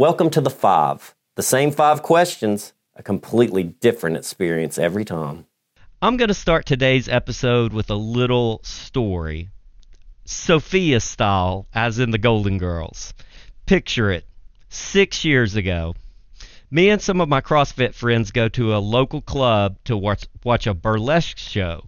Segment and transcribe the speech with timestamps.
[0.00, 1.14] Welcome to the five.
[1.36, 5.44] The same five questions, a completely different experience every time.
[6.00, 9.50] I'm going to start today's episode with a little story.
[10.24, 13.12] Sophia style, as in the Golden Girls.
[13.66, 14.24] Picture it.
[14.70, 15.94] Six years ago,
[16.70, 20.66] me and some of my CrossFit friends go to a local club to watch, watch
[20.66, 21.84] a burlesque show.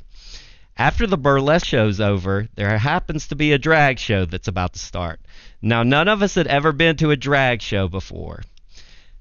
[0.77, 4.79] After the burlesque show's over, there happens to be a drag show that's about to
[4.79, 5.19] start.
[5.63, 8.43] Now, none of us had ever been to a drag show before.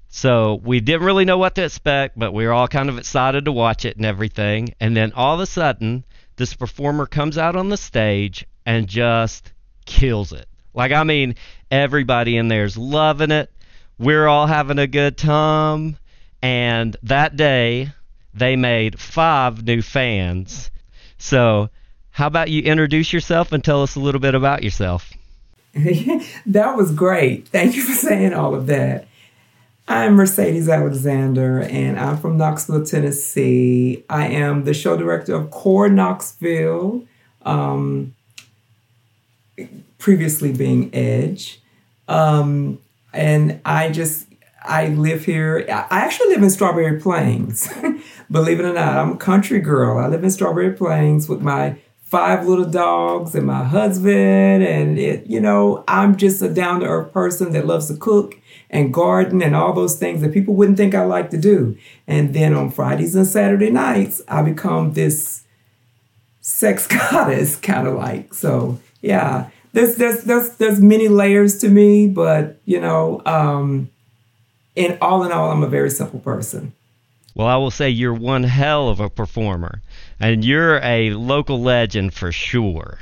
[0.08, 3.46] So we didn't really know what to expect, but we were all kind of excited
[3.46, 4.74] to watch it and everything.
[4.80, 6.04] And then all of a sudden,
[6.36, 9.52] this performer comes out on the stage and just
[9.86, 10.46] kills it.
[10.74, 11.36] Like, I mean,
[11.70, 13.50] everybody in there's loving it.
[13.98, 15.96] We're all having a good time.
[16.42, 17.92] And that day,
[18.34, 20.70] they made five new fans.
[21.18, 21.70] So,
[22.10, 25.12] how about you introduce yourself and tell us a little bit about yourself?
[26.46, 27.48] that was great.
[27.48, 29.06] Thank you for saying all of that.
[29.88, 34.04] I'm Mercedes Alexander, and I'm from Knoxville, Tennessee.
[34.08, 37.04] I am the show director of Core Knoxville,
[37.42, 38.14] um,
[39.98, 41.60] previously being Edge.
[42.06, 42.78] Um,
[43.14, 44.26] and I just,
[44.62, 45.64] I live here.
[45.68, 47.68] I actually live in Strawberry Plains.
[48.30, 49.98] Believe it or not, I'm a country girl.
[49.98, 51.76] I live in Strawberry Plains with my
[52.12, 56.86] five little dogs and my husband and it you know i'm just a down to
[56.86, 58.34] earth person that loves to cook
[58.68, 61.74] and garden and all those things that people wouldn't think i like to do.
[62.06, 65.44] And then on fridays and saturday nights i become this
[66.42, 68.34] sex goddess kind of like.
[68.34, 73.90] So yeah there's there's there's there's many layers to me but you know um
[74.76, 76.74] in all in all i'm a very simple person
[77.34, 79.80] well, I will say you're one hell of a performer,
[80.20, 82.98] and you're a local legend for sure.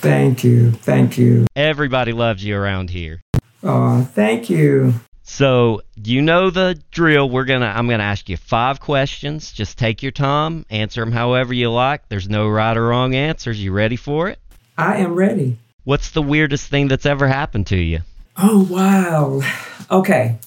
[0.00, 0.72] Thank you.
[0.72, 1.46] Thank you.
[1.56, 3.20] Everybody loves you around here.
[3.62, 4.94] Oh, thank you.
[5.24, 7.28] So, you know the drill.
[7.28, 9.52] We're going to I'm going to ask you 5 questions.
[9.52, 12.08] Just take your time, answer them however you like.
[12.08, 13.62] There's no right or wrong answers.
[13.62, 14.38] You ready for it?
[14.78, 15.58] I am ready.
[15.84, 18.00] What's the weirdest thing that's ever happened to you?
[18.36, 19.42] Oh, wow.
[19.90, 20.38] Okay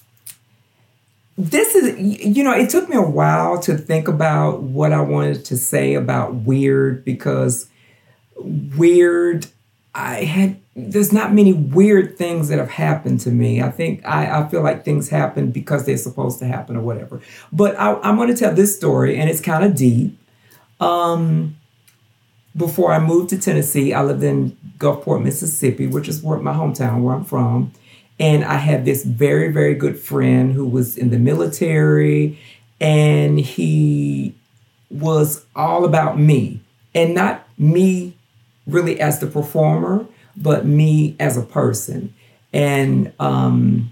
[1.37, 5.43] this is you know it took me a while to think about what i wanted
[5.45, 7.69] to say about weird because
[8.37, 9.47] weird
[9.95, 13.61] i had there's not many weird things that have happened to me.
[13.61, 17.21] I think i, I feel like things happen because they're supposed to happen or whatever.
[17.51, 20.17] But I, i'm going to tell this story and it's kind of deep.
[20.79, 21.57] Um,
[22.57, 27.01] before i moved to tennessee i lived in gulfport mississippi which is where my hometown
[27.01, 27.71] where i'm from
[28.21, 32.39] and I had this very, very good friend who was in the military,
[32.79, 34.35] and he
[34.91, 36.61] was all about me.
[36.93, 38.15] And not me
[38.67, 40.05] really as the performer,
[40.37, 42.13] but me as a person.
[42.53, 43.91] And um,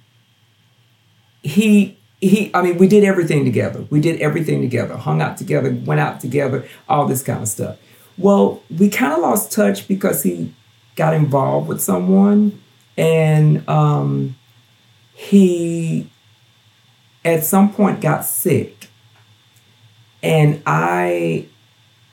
[1.42, 5.72] he he i mean we did everything together we did everything together hung out together
[5.86, 7.78] went out together all this kind of stuff
[8.18, 10.54] well we kind of lost touch because he
[10.98, 12.62] got involved with someone
[13.00, 14.36] and um,
[15.14, 16.10] he
[17.24, 18.76] at some point got sick.
[20.22, 21.48] And i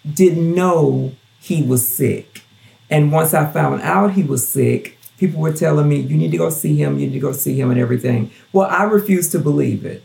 [0.09, 2.45] didn't know he was sick.
[2.89, 6.37] And once i found out he was sick people were telling me you need to
[6.37, 6.99] go see him.
[6.99, 8.31] You need to go see him and everything.
[8.53, 10.05] Well i refused to believe it.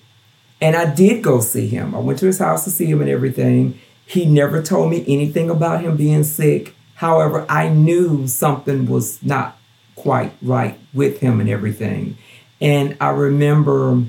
[0.59, 1.93] And i did go see him.
[1.93, 3.79] I went to his house to see him and everything.
[4.03, 6.73] He never told me anything about him being sick.
[6.95, 9.60] However i knew something was not
[10.01, 12.17] quite right with him and everything.
[12.59, 14.03] And I remember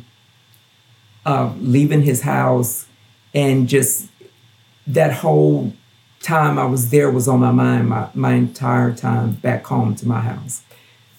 [1.26, 2.86] uh, leaving his house
[3.34, 4.08] and just
[4.86, 5.72] that whole
[6.20, 10.08] time I was there was on my mind my, my entire time back home to
[10.08, 10.62] my house.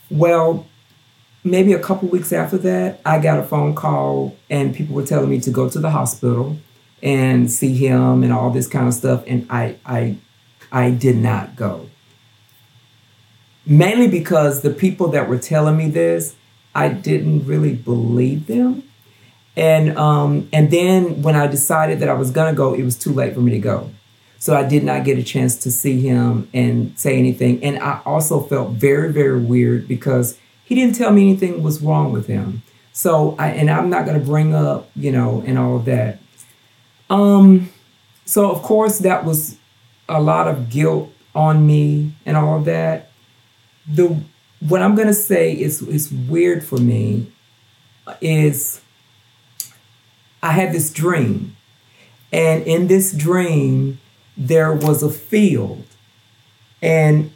[0.09, 0.65] Well,
[1.43, 5.29] maybe a couple weeks after that, I got a phone call and people were telling
[5.29, 6.57] me to go to the hospital
[7.01, 9.23] and see him and all this kind of stuff.
[9.27, 10.17] And I I
[10.71, 11.89] I did not go
[13.65, 16.35] mainly because the people that were telling me this,
[16.75, 18.83] I didn't really believe them.
[19.55, 23.13] And um, and then when I decided that I was gonna go, it was too
[23.13, 23.91] late for me to go.
[24.39, 27.63] So I did not get a chance to see him and say anything.
[27.63, 32.11] And I also felt very, very weird because he didn't tell me anything was wrong
[32.11, 32.63] with him.
[32.91, 36.19] So I and I'm not gonna bring up, you know, and all of that.
[37.09, 37.69] Um,
[38.25, 39.57] so of course that was
[40.09, 43.11] a lot of guilt on me and all of that
[43.87, 44.19] the
[44.59, 47.31] what I'm gonna say is is weird for me
[48.21, 48.81] is
[50.41, 51.55] I had this dream,
[52.31, 53.99] and in this dream
[54.35, 55.85] there was a field,
[56.81, 57.31] and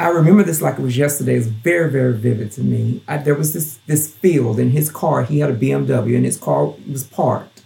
[0.00, 1.34] I remember this like it was yesterday.
[1.34, 3.02] It's very, very vivid to me.
[3.06, 5.24] I, there was this this field in his car.
[5.24, 7.62] He had a BMW, and his car was parked.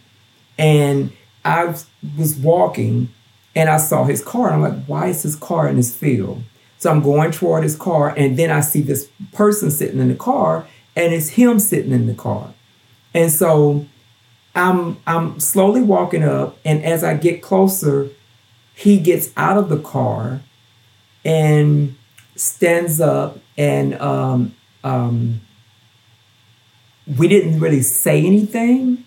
[0.58, 1.12] And
[1.44, 1.74] I
[2.18, 3.10] was walking,
[3.54, 4.48] and I saw his car.
[4.48, 6.42] And I'm like, why is his car in this field?
[6.84, 10.14] So I'm going toward his car, and then I see this person sitting in the
[10.14, 12.52] car, and it's him sitting in the car.
[13.14, 13.86] And so
[14.54, 18.10] I'm I'm slowly walking up, and as I get closer,
[18.74, 20.42] he gets out of the car
[21.24, 21.96] and
[22.36, 25.40] stands up and um, um,
[27.16, 29.04] we didn't really say anything,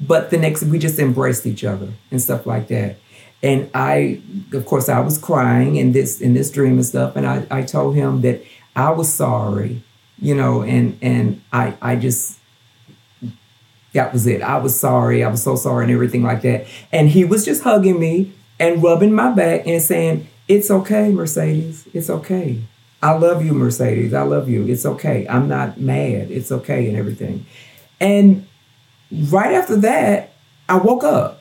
[0.00, 2.96] but the next we just embraced each other and stuff like that.
[3.42, 4.20] And I,
[4.52, 7.62] of course, I was crying in this in this dream and stuff, and I, I
[7.62, 8.42] told him that
[8.76, 9.82] I was sorry,
[10.18, 12.38] you know, and and I I just
[13.92, 14.42] that was it.
[14.42, 15.24] I was sorry.
[15.24, 16.66] I was so sorry and everything like that.
[16.92, 21.88] And he was just hugging me and rubbing my back and saying, it's okay, Mercedes.
[21.92, 22.60] It's okay.
[23.02, 24.12] I love you, Mercedes.
[24.12, 24.66] I love you.
[24.66, 25.26] It's okay.
[25.28, 26.30] I'm not mad.
[26.30, 27.46] It's okay and everything.
[27.98, 28.46] And
[29.10, 30.32] right after that,
[30.68, 31.39] I woke up.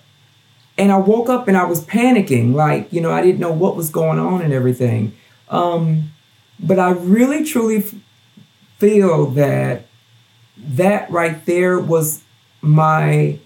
[0.80, 2.54] And I woke up and I was panicking.
[2.54, 5.12] Like, you know, I didn't know what was going on and everything.
[5.50, 6.14] Um,
[6.60, 7.84] but I really, truly
[8.78, 9.86] feel that
[10.58, 12.24] that right there was
[12.62, 13.40] my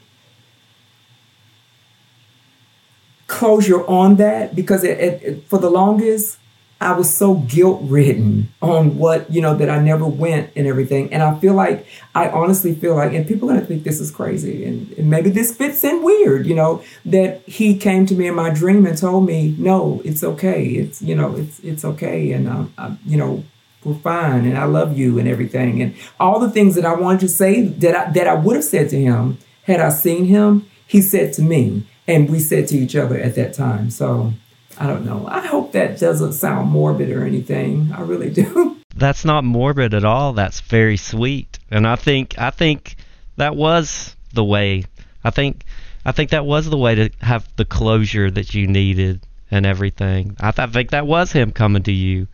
[3.28, 6.38] closure on that because it, it, it, for the longest
[6.84, 11.14] I was so guilt ridden on what you know that I never went and everything,
[11.14, 14.12] and I feel like I honestly feel like, and people are gonna think this is
[14.12, 18.28] crazy, and, and maybe this fits in weird, you know, that he came to me
[18.28, 22.32] in my dream and told me, no, it's okay, it's you know, it's it's okay,
[22.32, 23.44] and um, I'm, you know,
[23.84, 27.22] we're fine, and I love you and everything, and all the things that I wanted
[27.22, 30.70] to say that I that I would have said to him had I seen him,
[30.86, 33.90] he said to me, and we said to each other at that time.
[33.90, 34.34] So
[34.80, 35.26] I don't know.
[35.28, 37.92] I hope that doesn't sound morbid or anything.
[37.94, 38.78] I really do.
[38.96, 40.34] That's not morbid at all.
[40.34, 41.60] That's very sweet.
[41.72, 42.96] And I think I think
[43.38, 44.86] that was the way.
[45.24, 45.66] I think
[46.06, 50.36] I think that was the way to have the closure that you needed and everything.
[50.40, 52.28] I, th- I think that was him coming to you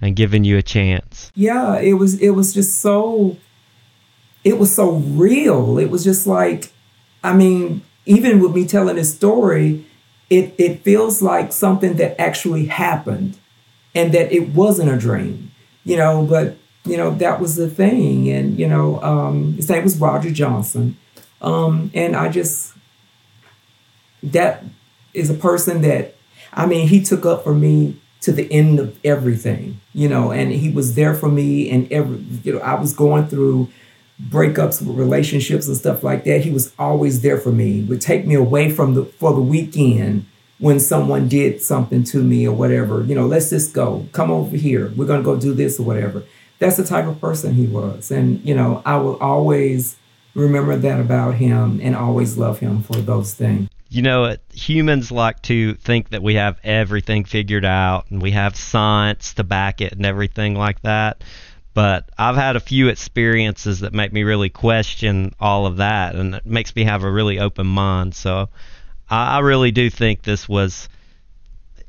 [0.00, 1.32] and giving you a chance.
[1.34, 3.36] Yeah, it was it was just so
[4.44, 5.78] it was so real.
[5.78, 6.72] It was just like
[7.22, 9.84] I mean, even with me telling this story,
[10.28, 13.38] it, it feels like something that actually happened
[13.94, 15.50] and that it wasn't a dream,
[15.84, 18.28] you know, but, you know, that was the thing.
[18.28, 20.96] And, you know, um, his name was Roger Johnson.
[21.40, 22.74] Um, and I just,
[24.22, 24.64] that
[25.14, 26.14] is a person that,
[26.52, 30.50] I mean, he took up for me to the end of everything, you know, and
[30.50, 31.70] he was there for me.
[31.70, 33.68] And every, you know, I was going through
[34.22, 37.82] breakups with relationships and stuff like that, he was always there for me.
[37.84, 40.26] Would take me away from the for the weekend
[40.58, 43.02] when someone did something to me or whatever.
[43.02, 44.06] You know, let's just go.
[44.12, 44.92] Come over here.
[44.96, 46.24] We're gonna go do this or whatever.
[46.58, 48.10] That's the type of person he was.
[48.10, 49.96] And, you know, I will always
[50.34, 53.68] remember that about him and always love him for those things.
[53.88, 58.56] You know, humans like to think that we have everything figured out and we have
[58.56, 61.22] science to back it and everything like that
[61.76, 66.34] but I've had a few experiences that make me really question all of that, and
[66.34, 68.14] it makes me have a really open mind.
[68.14, 68.48] So
[69.10, 70.88] I, I really do think this was.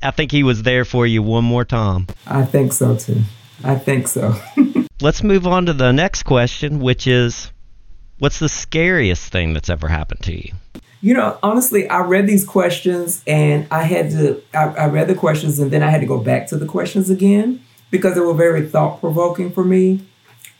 [0.03, 2.07] I think he was there for you one more time.
[2.27, 3.21] I think so too.
[3.63, 4.35] I think so.
[5.01, 7.49] Let's move on to the next question, which is
[8.19, 10.53] what's the scariest thing that's ever happened to you?
[10.99, 15.15] You know, honestly, I read these questions and I had to, I, I read the
[15.15, 18.33] questions and then I had to go back to the questions again because they were
[18.33, 20.01] very thought provoking for me.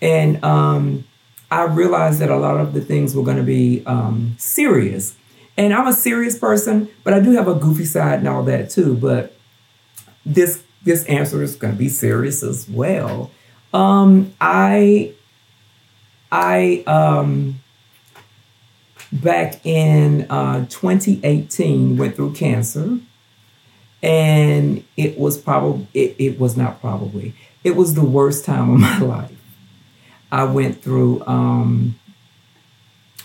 [0.01, 1.05] And um,
[1.49, 5.15] I realized that a lot of the things were going to be um, serious.
[5.57, 8.69] And I'm a serious person, but I do have a goofy side and all that
[8.69, 8.95] too.
[8.95, 9.35] But
[10.25, 13.31] this this answer is going to be serious as well.
[13.73, 15.13] Um, I
[16.31, 17.59] I um,
[19.11, 22.99] back in uh, 2018 went through cancer
[24.01, 27.33] and it was probably it, it was not probably.
[27.63, 29.31] It was the worst time of my life.
[30.31, 31.97] I went through um,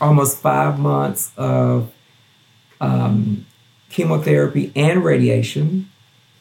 [0.01, 1.93] almost five months of
[2.81, 3.47] um,
[3.91, 5.91] chemotherapy and radiation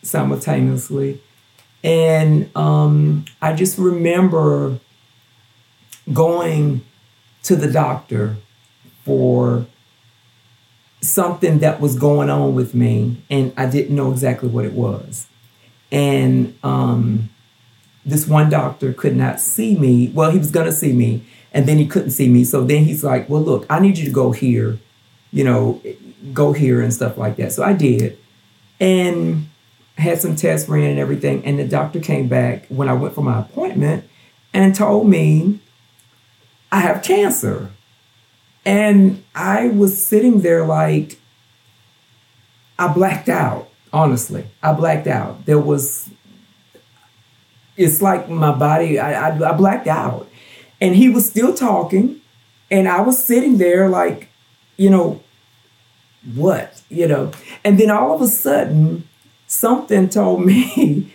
[0.01, 1.21] simultaneously.
[1.83, 4.79] And um, i just remember
[6.13, 6.83] going
[7.43, 8.37] to the doctor
[9.03, 9.65] for
[11.01, 15.27] something that was going on with me and I didn't know exactly what it was.
[15.91, 17.29] And um,
[18.05, 20.11] this one doctor could not see me.
[20.13, 22.43] Well, he was going to see me and then he couldn't see me.
[22.43, 24.79] So then he's like, well, look, I need you to go here,
[25.31, 25.81] you know,
[26.33, 27.51] go here and stuff like that.
[27.51, 28.17] So I did.
[28.79, 29.47] And
[29.97, 33.21] had some tests ran and everything, and the doctor came back when I went for
[33.21, 34.03] my appointment
[34.53, 35.59] and told me
[36.71, 37.69] I have cancer.
[38.65, 41.19] And I was sitting there like,
[42.77, 44.45] I blacked out, honestly.
[44.61, 45.45] I blacked out.
[45.45, 46.09] There was,
[47.77, 50.27] it's like my body, I, I, I blacked out.
[50.79, 52.21] And he was still talking,
[52.71, 54.29] and I was sitting there like,
[54.77, 55.21] you know,
[56.33, 57.31] what, you know?
[57.63, 59.07] And then all of a sudden,
[59.47, 61.10] something told me,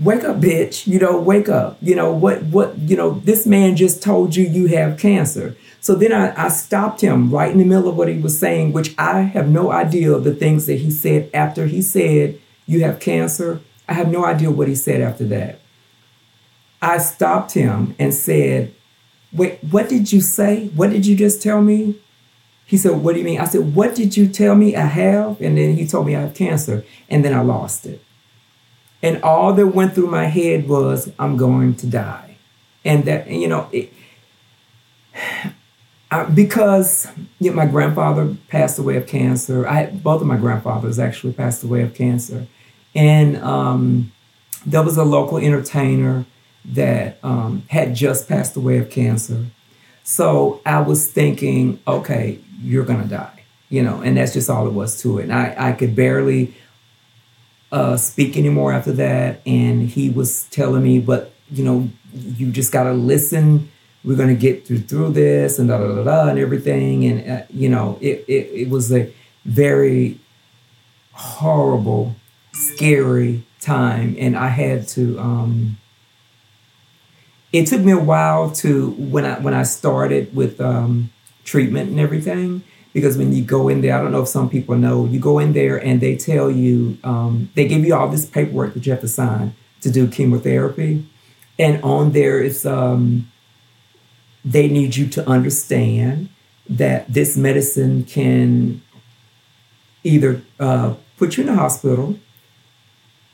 [0.00, 1.76] wake up, bitch, you know, wake up.
[1.82, 5.56] You know, what, what, you know, this man just told you you have cancer.
[5.80, 8.72] So then I, I stopped him right in the middle of what he was saying,
[8.72, 12.82] which I have no idea of the things that he said after he said, You
[12.84, 13.60] have cancer.
[13.88, 15.60] I have no idea what he said after that.
[16.82, 18.74] I stopped him and said,
[19.32, 20.68] Wait, what did you say?
[20.68, 22.00] What did you just tell me?
[22.66, 23.40] He said, What do you mean?
[23.40, 25.40] I said, What did you tell me I have?
[25.40, 26.84] And then he told me I have cancer.
[27.08, 28.02] And then I lost it.
[29.02, 32.36] And all that went through my head was, I'm going to die.
[32.84, 33.92] And that, you know, it,
[36.10, 37.06] I, because
[37.38, 39.66] you know, my grandfather passed away of cancer.
[39.66, 42.48] I both of my grandfathers actually passed away of cancer,
[42.96, 44.10] and um,
[44.66, 46.26] there was a local entertainer
[46.64, 49.46] that um, had just passed away of cancer.
[50.02, 54.72] So I was thinking, okay, you're gonna die, you know, and that's just all it
[54.72, 55.24] was to it.
[55.24, 56.54] And I, I could barely
[57.72, 62.72] uh, speak anymore after that, and he was telling me, but you know, you just
[62.72, 63.68] gotta listen
[64.04, 67.04] we're going to get through, through this and da da da da and everything.
[67.04, 69.12] And, uh, you know, it, it, it was a
[69.44, 70.18] very
[71.12, 72.16] horrible,
[72.52, 74.16] scary time.
[74.18, 75.76] And I had to, um,
[77.52, 81.10] it took me a while to, when I, when I started with um,
[81.44, 82.62] treatment and everything,
[82.92, 85.38] because when you go in there, I don't know if some people know, you go
[85.38, 88.92] in there and they tell you, um, they give you all this paperwork that you
[88.92, 91.06] have to sign to do chemotherapy.
[91.58, 93.30] And on there is, um,
[94.44, 96.30] they need you to understand
[96.68, 98.82] that this medicine can
[100.02, 102.18] either uh, put you in the hospital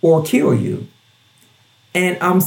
[0.02, 0.88] or kill you.
[1.94, 2.40] And I'm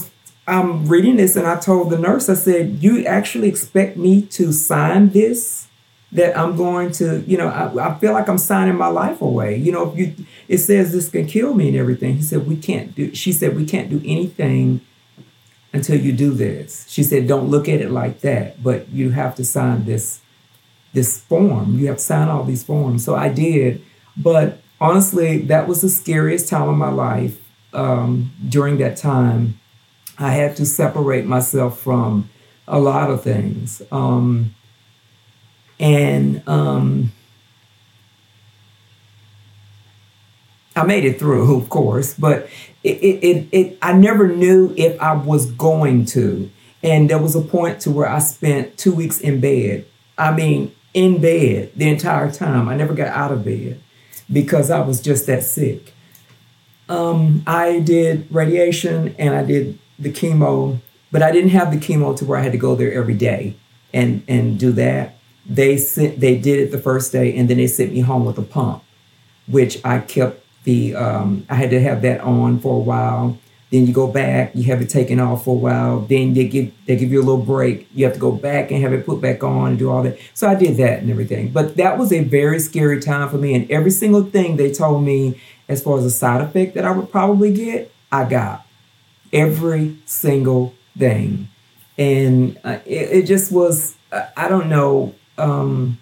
[0.46, 4.52] I'm reading this, and I told the nurse, I said, "You actually expect me to
[4.52, 5.69] sign this?
[6.12, 9.58] That I'm going to, you know, I, I feel like I'm signing my life away.
[9.58, 12.56] You know, if you, it says this can kill me and everything." He said, "We
[12.56, 14.82] can't do." She said, "We can't do anything
[15.74, 16.86] until you do this.
[16.90, 20.22] She said, don't look at it like that, but you have to sign this
[20.92, 21.78] this form.
[21.78, 23.06] You have to sign all these forms.
[23.06, 23.84] So I did,
[24.18, 27.40] but honestly, that was the scariest time of my life.
[27.74, 29.60] Um, during that time,
[30.18, 32.32] I had to separate myself from
[32.68, 34.56] a lot of things, um,
[35.80, 37.12] and um,
[40.76, 42.50] I made it through, of course, but
[42.84, 46.50] it, it, it, it, I never knew if I was going to.
[46.82, 49.86] And there was a point to where I spent two weeks in bed.
[50.18, 52.68] I mean, in bed the entire time.
[52.68, 53.82] I never got out of bed
[54.32, 55.94] because I was just that sick.
[56.88, 60.80] Um, I did radiation and I did the chemo,
[61.12, 63.56] but I didn't have the chemo to where I had to go there every day
[63.94, 65.19] and and do that.
[65.50, 68.38] They sent, they did it the first day and then they sent me home with
[68.38, 68.84] a pump,
[69.48, 73.38] which I kept the um, I had to have that on for a while.
[73.72, 76.00] Then you go back, you have it taken off for a while.
[76.02, 77.88] Then they give they give you a little break.
[77.94, 80.18] You have to go back and have it put back on and do all that.
[80.34, 81.52] So I did that and everything.
[81.52, 83.54] But that was a very scary time for me.
[83.56, 86.92] And every single thing they told me as far as a side effect that I
[86.92, 88.66] would probably get, I got
[89.32, 91.48] every single thing.
[91.98, 93.96] And uh, it, it, just was
[94.36, 95.14] I don't know.
[95.40, 95.98] Um,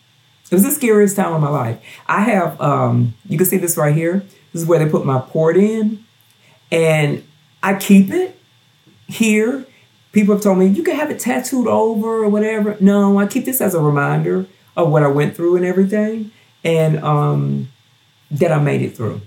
[0.49, 1.79] it was the scariest time of my life.
[2.07, 4.19] I have um, you can see this right here.
[4.53, 6.03] This is where they put my port in.
[6.71, 7.23] And
[7.61, 8.39] I keep it
[9.07, 9.65] here.
[10.13, 12.77] People have told me you can have it tattooed over or whatever.
[12.79, 16.31] No, I keep this as a reminder of what I went through and everything.
[16.63, 17.69] And um,
[18.31, 19.21] that I made it through.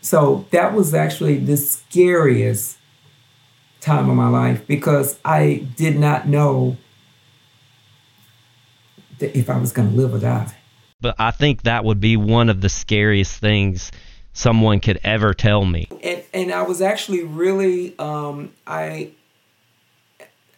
[0.00, 2.78] So that was actually the scariest
[3.80, 6.76] time of my life because I did not know
[9.20, 10.52] if I was going to live or die.
[11.00, 13.92] But I think that would be one of the scariest things
[14.32, 15.88] someone could ever tell me.
[16.02, 19.12] And and I was actually really um, I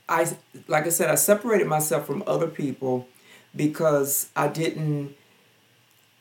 [0.08, 0.26] I
[0.66, 3.06] like I said I separated myself from other people
[3.54, 5.14] because I didn't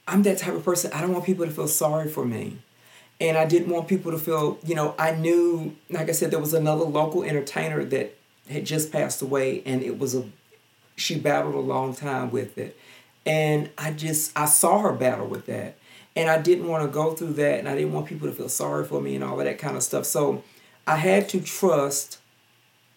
[0.08, 2.60] I'm that type of person I don't want people to feel sorry for me.
[3.22, 6.40] And I didn't want people to feel, you know, I knew like I said there
[6.40, 8.18] was another local entertainer that
[8.50, 10.26] had just passed away and it was a
[10.96, 12.78] she battled a long time with it.
[13.26, 15.78] And I just I saw her battle with that
[16.16, 18.50] and I didn't want to go through that, and I didn't want people to feel
[18.50, 20.06] sorry for me and all of that kind of stuff.
[20.06, 20.44] So
[20.88, 22.20] I had to trust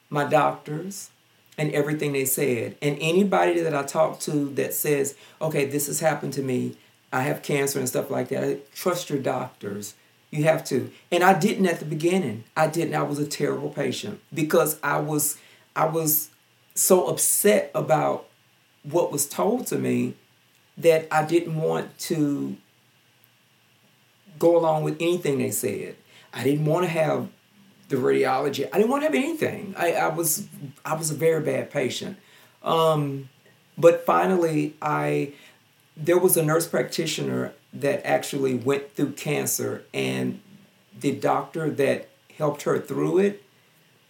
[0.09, 1.11] my doctors
[1.57, 2.77] and everything they said.
[2.81, 6.77] And anybody that I talk to that says, okay, this has happened to me,
[7.13, 9.95] I have cancer and stuff like that, I trust your doctors.
[10.31, 10.91] You have to.
[11.11, 12.45] And I didn't at the beginning.
[12.55, 12.95] I didn't.
[12.95, 15.39] I was a terrible patient because I was
[15.75, 16.29] I was
[16.79, 18.27] so upset about
[18.83, 20.15] what was told to me
[20.77, 22.57] that I didn't want to
[24.39, 25.97] go along with anything they said.
[26.33, 27.29] I didn't want to have
[27.89, 28.69] the radiology.
[28.73, 29.75] I didn't want to have anything.
[29.77, 30.47] I, I was
[30.85, 32.17] I was a very bad patient.
[32.63, 33.29] Um,
[33.77, 35.33] but finally, I
[35.97, 40.41] there was a nurse practitioner that actually went through cancer, and
[40.99, 43.43] the doctor that helped her through it,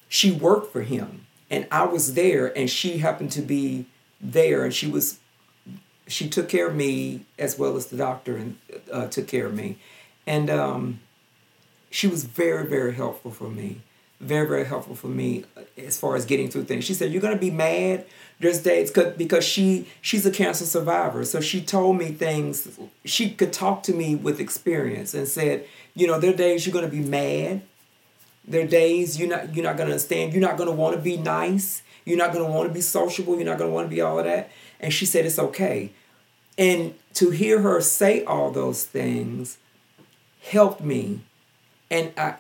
[0.09, 3.87] she worked for him, and I was there, and she happened to be
[4.21, 5.19] there, and she was
[6.07, 8.57] she took care of me as well as the doctor and
[8.91, 9.79] uh, took care of me,
[10.27, 11.01] and um,
[11.91, 13.81] she was very, very helpful for me.
[14.21, 15.45] Very, very helpful for me
[15.77, 16.85] as far as getting through things.
[16.85, 18.05] She said, "You're gonna be mad.
[18.41, 22.79] There's days because she she's a cancer survivor, so she told me things.
[23.05, 26.73] She could talk to me with experience and said, you know, there are days you're
[26.73, 27.63] gonna be mad.
[28.49, 30.33] There are days you're not you're not gonna understand.
[30.33, 31.83] You're not gonna want to be nice.
[32.05, 33.37] You're not gonna want to be sociable.
[33.37, 34.51] You're not gonna want to be all of that."
[34.81, 35.91] And she said, "It's okay."
[36.57, 39.59] And to hear her say all those things
[40.41, 41.21] helped me
[41.91, 42.37] and I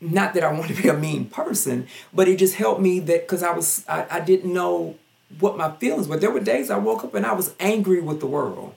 [0.00, 3.26] not that I want to be a mean person, but it just helped me that
[3.26, 4.96] because I was I, I didn't know
[5.40, 6.16] what my feelings were.
[6.16, 8.74] There were days I woke up and I was angry with the world.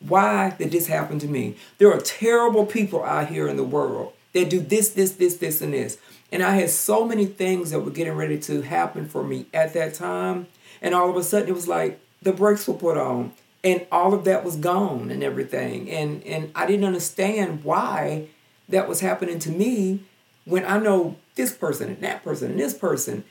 [0.00, 1.56] Why did this happen to me?
[1.78, 5.62] There are terrible people out here in the world that do this, this, this, this,
[5.62, 5.98] and this.
[6.30, 9.72] And I had so many things that were getting ready to happen for me at
[9.74, 10.48] that time.
[10.82, 13.32] And all of a sudden it was like the brakes were put on
[13.64, 15.90] and all of that was gone and everything.
[15.90, 18.28] And and I didn't understand why
[18.68, 20.00] that was happening to me
[20.44, 23.24] when I know this person and that person and this person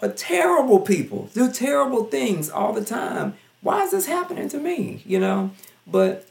[0.00, 3.34] are terrible people, do terrible things all the time.
[3.60, 5.02] Why is this happening to me?
[5.04, 5.50] You know?
[5.86, 6.26] But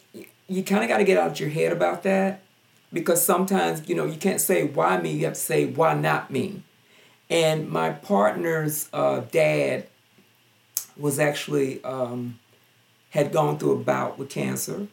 [0.48, 2.42] you kind of got to get out of your head about that
[2.92, 6.32] because sometimes, you know, you can't say why me, you have to say why not
[6.32, 6.64] me.
[7.30, 9.88] And my partner's uh, dad
[10.98, 12.40] was actually um,
[13.12, 14.88] had gone through a bout with cancer.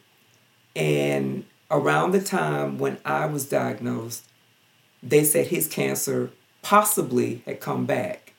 [0.75, 4.23] And around the time when I was diagnosed,
[5.01, 6.29] they said his cancer
[6.61, 8.33] possibly had come back.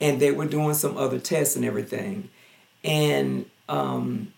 [0.00, 2.30] And they were doing some other tests and everything.
[2.84, 4.32] And um,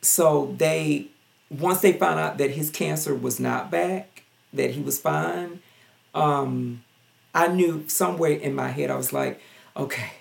[0.00, 1.08] so they,
[1.50, 5.60] once they found out that his cancer was not back, that he was fine,
[6.14, 6.82] um,
[7.34, 9.40] I knew somewhere in my head, I was like,
[9.76, 10.12] okay,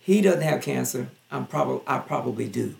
[0.00, 1.08] he doesn't have cancer.
[1.30, 2.76] I'm probably, I probably do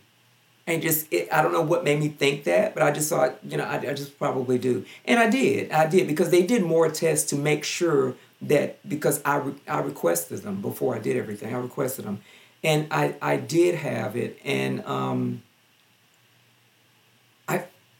[0.66, 3.38] and just it, I don't know what made me think that, but I just thought
[3.46, 6.62] you know I, I just probably do, and I did I did because they did
[6.62, 11.16] more tests to make sure that because I re, I requested them before I did
[11.16, 12.20] everything I requested them,
[12.62, 15.42] and I I did have it and um.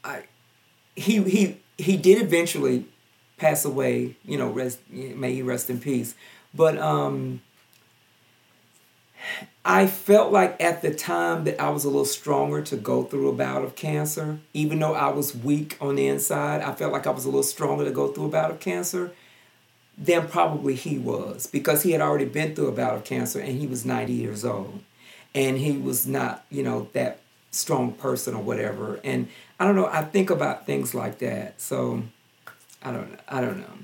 [0.05, 0.25] I
[0.95, 2.87] he he he did eventually
[3.37, 6.15] pass away you know rest may he rest in peace
[6.55, 7.41] but um
[9.65, 13.31] I felt like at the time that I was a little stronger to go through
[13.31, 14.39] a bout of cancer.
[14.53, 17.43] Even though I was weak on the inside, I felt like I was a little
[17.43, 19.13] stronger to go through a bout of cancer
[19.97, 23.59] than probably he was because he had already been through a bout of cancer and
[23.59, 24.81] he was 90 years old.
[25.35, 27.21] And he was not, you know, that
[27.55, 29.01] strong person or whatever.
[29.05, 31.61] And I don't know, I think about things like that.
[31.61, 32.03] So
[32.83, 33.79] I don't I don't know.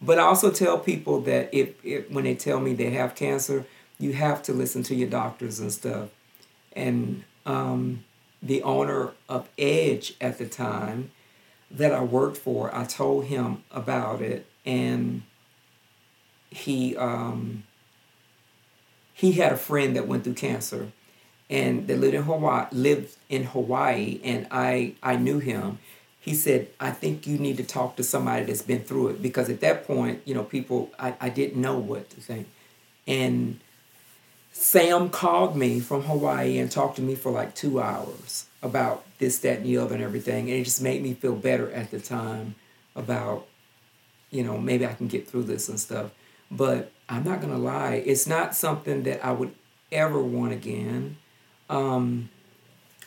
[0.00, 3.64] But I also tell people that if, if when they tell me they have cancer,
[3.98, 6.10] you have to listen to your doctors and stuff.
[6.72, 8.04] And um,
[8.42, 11.10] the owner of Edge at the time
[11.70, 15.22] that I worked for, I told him about it, and
[16.50, 17.64] he um,
[19.12, 20.92] he had a friend that went through cancer,
[21.54, 22.66] and they lived in Hawaii.
[22.72, 25.78] Lived in Hawaii, and I I knew him.
[26.20, 29.48] He said, "I think you need to talk to somebody that's been through it because
[29.48, 32.48] at that point, you know, people I, I didn't know what to think,
[33.06, 33.60] and
[34.52, 39.38] Sam called me from Hawaii and talked to me for like two hours about this,
[39.38, 40.50] that, and the other, and everything.
[40.50, 42.56] And it just made me feel better at the time
[42.96, 43.46] about,
[44.30, 46.10] you know, maybe I can get through this and stuff.
[46.50, 49.54] But I'm not gonna lie, it's not something that I would
[49.92, 51.16] ever want again.
[51.68, 52.30] Um,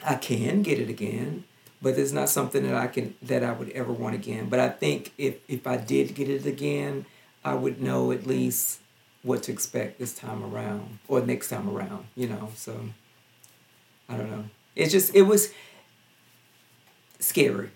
[0.04, 1.43] I can get it again,
[1.82, 4.50] but it's not something that I can that I would ever want again.
[4.50, 7.06] But I think if if I did get it again,
[7.43, 8.80] I would know at least
[9.24, 12.50] what to expect this time around or next time around, you know.
[12.56, 12.89] So
[14.10, 14.46] I don't know.
[14.76, 15.54] It's just it was
[17.20, 17.70] scary.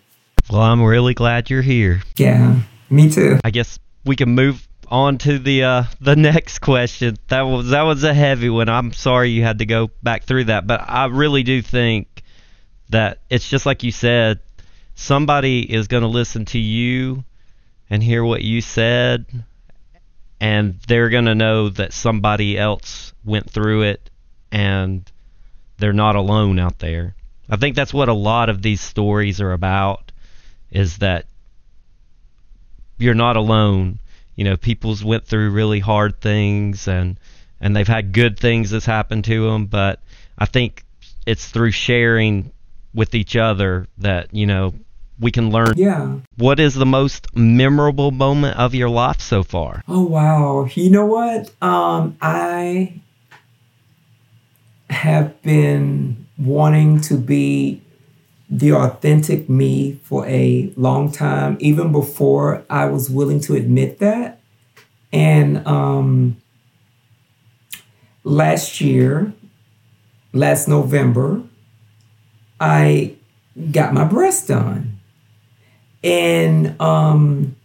[0.50, 2.02] Well, I'm really glad you're here.
[2.18, 3.40] Yeah, me too.
[3.44, 7.18] I guess we can move on to the uh, the next question.
[7.30, 8.70] That was that was a heavy one.
[8.70, 12.22] I'm sorry you had to go back through that, but I really do think
[12.90, 14.40] that it's just like you said.
[14.94, 17.24] Somebody is going to listen to you
[17.90, 19.26] and hear what you said,
[20.40, 24.10] and they're going to know that somebody else went through it,
[24.52, 25.10] and
[25.78, 27.16] they're not alone out there.
[27.50, 30.12] I think that's what a lot of these stories are about,
[30.70, 31.26] is that
[33.00, 33.98] you're not alone
[34.36, 37.20] you know people's went through really hard things and
[37.60, 40.00] and they've had good things that's happened to them but
[40.38, 40.84] i think
[41.26, 42.52] it's through sharing
[42.94, 44.74] with each other that you know
[45.20, 46.16] we can learn Yeah.
[46.38, 50.66] what is the most memorable moment of your life so far Oh wow.
[50.74, 51.52] You know what?
[51.62, 52.94] Um, I
[54.90, 57.82] have been wanting to be
[58.52, 64.42] the authentic me for a long time, even before I was willing to admit that.
[65.14, 66.36] And um,
[68.26, 69.34] last year,
[70.34, 71.44] last November,
[72.60, 73.16] I
[73.72, 75.00] got my breast done.
[76.04, 77.56] And um,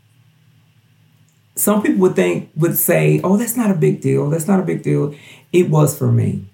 [1.57, 4.29] some people would think would say, "Oh, that's not a big deal.
[4.31, 5.15] That's not a big deal."
[5.53, 6.45] It was for me.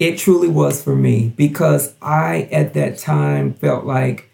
[0.00, 4.30] It truly was for me because I at that time felt like,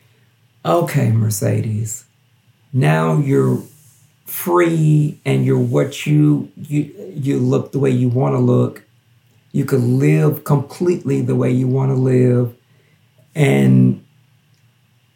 [0.64, 2.06] "Okay, Mercedes,
[2.72, 3.62] now you're
[4.26, 8.84] free and you're what you you you look the way you want to look.
[9.52, 12.54] You could live completely the way you want to live.
[13.34, 14.04] And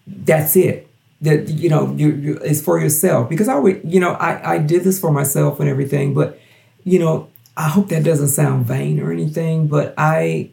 [0.07, 0.89] that's it.
[1.23, 3.29] That you know you, you it's for yourself.
[3.29, 6.39] Because i would you know I, I did this for myself and everything but
[6.85, 7.30] you know
[7.61, 10.51] i hope that doesn't sound vain or anything but i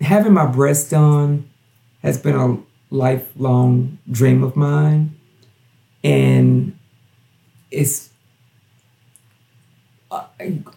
[0.00, 1.48] having my breast done
[2.02, 2.58] has been a
[2.90, 5.16] lifelong dream of mine.
[6.04, 6.78] And
[7.70, 8.10] it's
[10.10, 10.24] uh,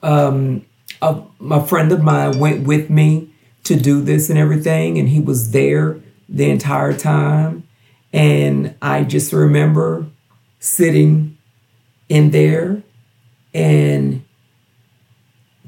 [0.04, 0.66] um
[1.02, 3.30] a, a friend of mine went with me
[3.64, 7.68] to do this and everything and he was there the entire time.
[8.12, 10.08] And I just remember
[10.60, 11.38] sitting
[12.10, 12.84] in there
[13.54, 14.21] and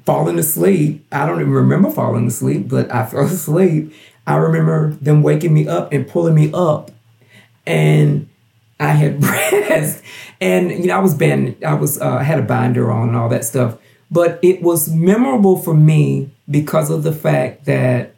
[0.06, 1.06] falling asleep.
[1.12, 3.94] I don't even remember falling asleep, but I fell asleep.
[4.26, 6.92] I remember them waking me up and pulling me up,
[7.66, 8.30] and
[8.80, 10.02] I had breast,
[10.40, 13.30] and you know I was band, I was uh, had a binder on and all
[13.30, 13.78] that stuff.
[14.10, 18.14] But it was memorable for me because of the fact that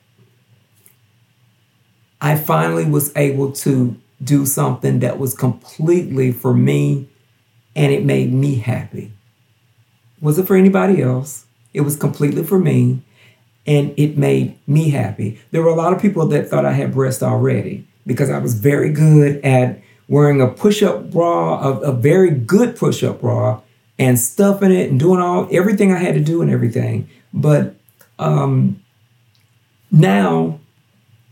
[2.20, 7.08] I finally was able to do something that was completely for me
[7.76, 9.12] and it made me happy.
[10.22, 11.45] Was it for anybody else?
[11.76, 13.02] It was completely for me
[13.68, 15.40] and it made me happy.
[15.52, 18.54] There were a lot of people that thought I had breasts already because I was
[18.54, 23.62] very good at wearing a push-up bra, a, a very good push-up bra,
[23.98, 27.10] and stuffing it and doing all everything I had to do and everything.
[27.34, 27.76] But
[28.20, 28.84] um,
[29.92, 30.60] now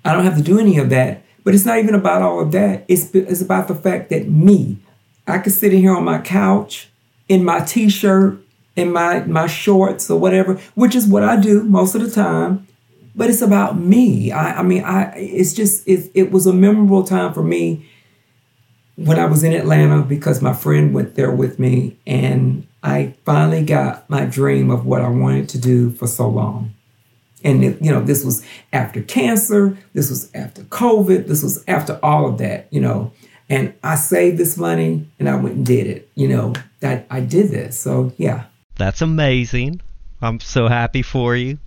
[0.04, 1.22] I don't have to do any of that.
[1.44, 2.86] But it's not even about all of that.
[2.88, 4.78] It's, it's about the fact that me,
[5.28, 6.90] I could sit in here on my couch
[7.28, 8.40] in my t-shirt,
[8.76, 12.68] in my my shorts or whatever, which is what I do most of the time.
[13.16, 14.32] But it's about me.
[14.32, 17.86] I, I mean, I it's just it, it was a memorable time for me
[18.96, 23.64] when I was in Atlanta because my friend went there with me and I finally
[23.64, 26.74] got my dream of what I wanted to do for so long.
[27.44, 32.00] And it, you know, this was after cancer, this was after COVID, this was after
[32.02, 33.12] all of that, you know.
[33.50, 36.10] And I saved this money and I went and did it.
[36.16, 37.80] You know, that I did this.
[37.80, 38.46] So yeah.
[38.76, 39.82] That's amazing.
[40.22, 41.60] I'm so happy for you.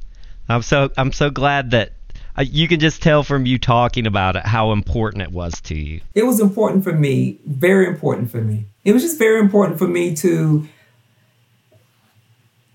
[0.49, 1.93] I'm so I'm so glad that
[2.39, 5.75] uh, you can just tell from you talking about it how important it was to
[5.75, 6.01] you.
[6.15, 8.67] It was important for me, very important for me.
[8.85, 10.69] It was just very important for me to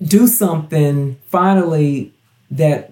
[0.02, 2.12] do something finally
[2.50, 2.92] that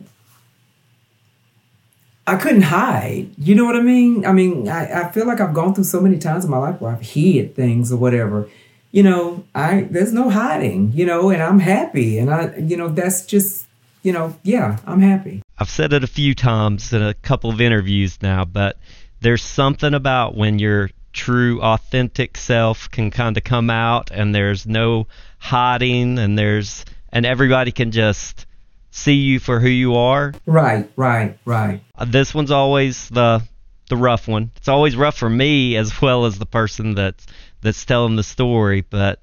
[2.27, 3.29] I couldn't hide.
[3.39, 4.25] You know what I mean?
[4.25, 6.79] I mean, I, I feel like I've gone through so many times in my life
[6.79, 8.47] where I've hid things or whatever.
[8.91, 12.17] You know, I there's no hiding, you know, and I'm happy.
[12.17, 13.67] And I you know, that's just
[14.03, 15.41] you know, yeah, I'm happy.
[15.57, 18.77] I've said it a few times in a couple of interviews now, but
[19.21, 24.65] there's something about when your true authentic self can kind of come out and there's
[24.65, 25.07] no
[25.39, 28.45] hiding and there's and everybody can just
[28.91, 30.33] see you for who you are.
[30.45, 31.81] Right, right, right.
[31.97, 33.41] Uh, This one's always the
[33.89, 34.51] the rough one.
[34.55, 37.25] It's always rough for me as well as the person that's
[37.61, 39.19] that's telling the story, but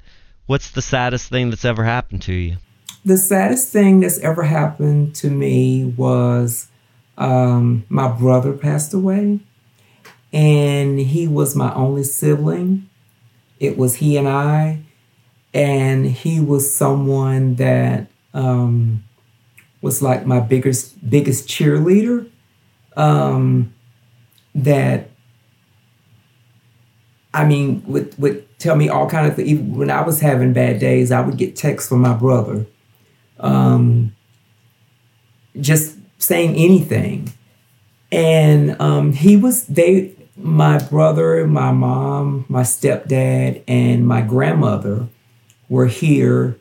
[0.47, 2.57] what's the saddest thing that's ever happened to you?
[3.05, 6.69] The saddest thing that's ever happened to me was
[7.19, 9.41] um, my brother passed away.
[10.33, 12.89] and he was my only sibling.
[13.59, 14.83] It was he and I,
[15.55, 19.05] and he was someone that um,
[19.81, 22.29] was like my biggest biggest cheerleader.
[22.97, 23.73] Um,
[24.55, 25.11] that
[27.37, 29.61] I mean, would would tell me all kind of things.
[29.77, 32.67] When I was having bad days, I would get texts from my brother,
[33.39, 34.17] um,
[35.61, 37.35] just saying anything,
[38.11, 40.15] and um, he was they.
[40.39, 45.09] My brother, my mom, my stepdad, and my grandmother
[45.71, 46.59] were here,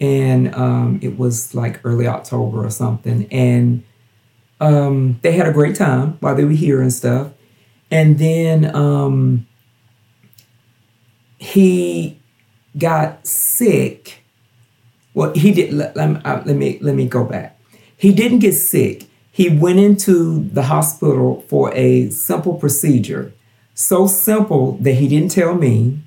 [0.00, 3.84] and um, it was like early October or something, and
[4.60, 7.32] um, they had a great time while they were here and stuff,
[7.90, 9.46] and then um,
[11.38, 12.18] he
[12.76, 14.22] got sick.
[15.14, 15.72] Well, he did.
[15.72, 17.58] Let, let, uh, let me let me go back.
[17.96, 19.06] He didn't get sick.
[19.30, 23.32] He went into the hospital for a simple procedure,
[23.74, 26.00] so simple that he didn't tell me.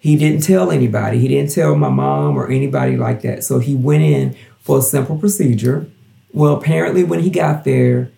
[0.00, 1.18] He didn't tell anybody.
[1.18, 3.42] He didn't tell my mom or anybody like that.
[3.42, 5.90] So he went in for a simple procedure.
[6.32, 8.12] Well, apparently, when he got there,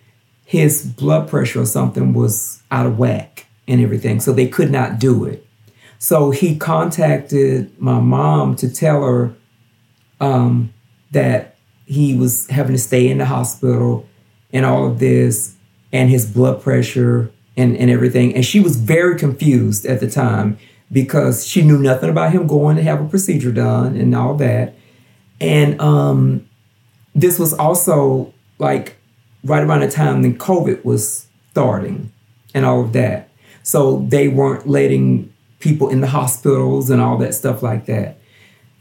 [0.45, 4.19] his blood pressure or something was out of whack and everything.
[4.19, 5.47] So they could not do it.
[6.01, 9.35] So he contacted my mom to tell her
[10.19, 10.73] um,
[11.11, 14.09] that he was having to stay in the hospital
[14.51, 15.55] and all of this
[15.93, 18.33] and his blood pressure and, and everything.
[18.33, 20.57] And she was very confused at the time
[20.91, 24.73] because she knew nothing about him going to have a procedure done and all that.
[25.39, 26.49] And um,
[27.13, 28.97] this was also like
[29.43, 32.11] right around the time that COVID was starting
[32.55, 33.29] and all of that.
[33.61, 35.31] So they weren't letting
[35.61, 38.17] people in the hospitals and all that stuff like that.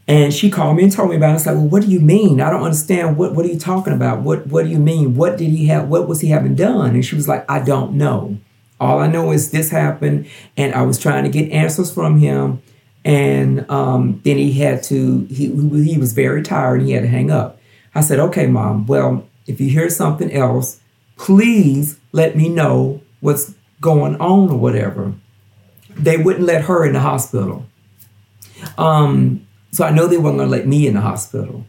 [0.09, 1.31] And she called me and told me about it.
[1.31, 2.41] I was like, well, what do you mean?
[2.41, 3.17] I don't understand.
[3.17, 4.23] What what are you talking about?
[4.23, 5.15] What what do you mean?
[5.15, 5.89] What did he have?
[5.89, 6.97] What was he having done?
[6.97, 8.39] And she was like, I don't know.
[8.81, 12.61] All I know is this happened, and I was trying to get answers from him.
[13.05, 15.27] And um, then he had to.
[15.27, 15.47] He
[15.85, 16.81] he was very tired.
[16.81, 17.61] and He had to hang up.
[17.95, 18.87] I said, okay, mom.
[18.87, 20.81] Well, if you hear something else,
[21.19, 25.15] please let me know what's going on or whatever
[25.97, 27.67] they wouldn't let her in the hospital.
[28.79, 31.65] Um, so I know they weren't going to let me in the hospital.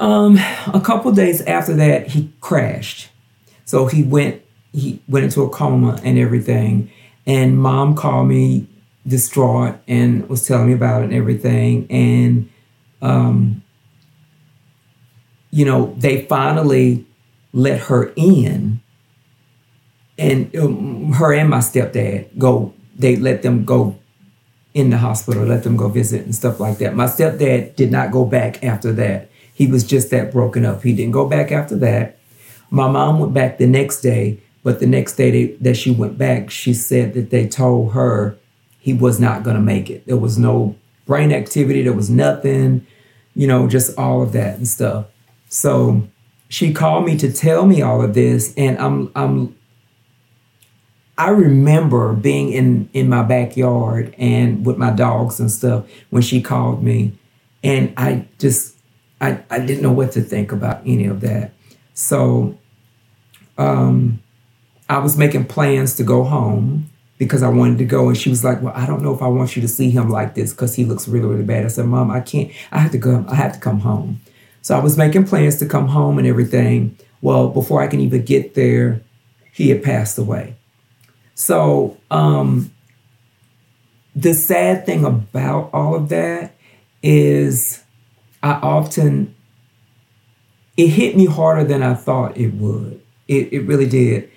[0.00, 0.38] Um,
[0.72, 3.10] a couple days after that, he crashed.
[3.64, 6.90] So he went he went into a coma and everything.
[7.26, 8.66] And mom called me
[9.06, 11.86] distraught and was telling me about it and everything.
[11.90, 12.50] And
[13.00, 13.62] um,
[15.50, 17.06] you know, they finally
[17.52, 18.80] let her in,
[20.18, 23.98] and um, her and my stepdad go they let them go
[24.74, 26.94] in the hospital, let them go visit and stuff like that.
[26.94, 29.30] My stepdad did not go back after that.
[29.54, 30.82] He was just that broken up.
[30.82, 32.18] He didn't go back after that.
[32.70, 36.18] My mom went back the next day, but the next day they, that she went
[36.18, 38.36] back, she said that they told her
[38.78, 40.06] he was not going to make it.
[40.06, 42.86] There was no brain activity, there was nothing,
[43.34, 45.06] you know, just all of that and stuff.
[45.48, 46.06] So
[46.48, 49.57] she called me to tell me all of this, and I'm I'm
[51.18, 56.40] I remember being in in my backyard and with my dogs and stuff when she
[56.40, 57.12] called me,
[57.64, 58.76] and I just
[59.20, 61.52] I I didn't know what to think about any of that.
[61.92, 62.56] So,
[63.58, 64.22] um,
[64.88, 68.44] I was making plans to go home because I wanted to go, and she was
[68.44, 70.76] like, "Well, I don't know if I want you to see him like this because
[70.76, 72.52] he looks really really bad." I said, "Mom, I can't.
[72.70, 73.24] I have to go.
[73.28, 74.20] I have to come home."
[74.62, 76.96] So I was making plans to come home and everything.
[77.22, 79.02] Well, before I can even get there,
[79.52, 80.57] he had passed away.
[81.38, 82.74] So, um,
[84.16, 86.56] the sad thing about all of that
[87.00, 87.84] is
[88.42, 89.36] I often,
[90.76, 93.00] it hit me harder than I thought it would.
[93.28, 94.28] It, it really did.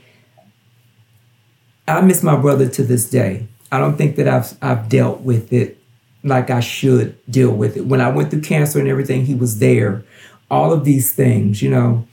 [1.88, 3.48] I miss my brother to this day.
[3.72, 5.80] I don't think that I've, I've dealt with it
[6.24, 7.88] like I should deal with it.
[7.88, 10.06] When I went through cancer and everything, he was there.
[10.52, 12.08] All of these things, you know.